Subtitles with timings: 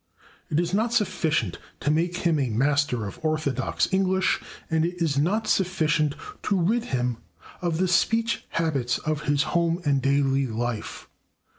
[0.49, 5.19] It is not sufficient to make him a master of orthodox English and it is
[5.19, 7.17] not sufficient to rid him
[7.61, 11.07] of the speech habits of his home and daily life.